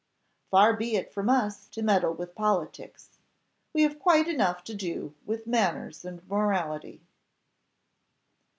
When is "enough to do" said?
4.27-5.13